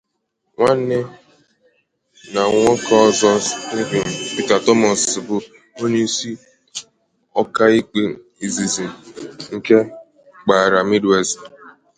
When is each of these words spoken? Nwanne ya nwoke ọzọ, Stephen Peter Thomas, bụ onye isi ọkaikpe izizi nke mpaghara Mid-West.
Nwanne 0.55 0.97
ya 2.33 2.43
nwoke 2.53 2.93
ọzọ, 3.07 3.31
Stephen 3.49 4.07
Peter 4.33 4.59
Thomas, 4.65 5.01
bụ 5.27 5.35
onye 5.81 5.99
isi 6.07 6.31
ọkaikpe 7.41 8.01
izizi 8.45 8.85
nke 9.55 9.75
mpaghara 10.43 10.79
Mid-West. 10.89 11.39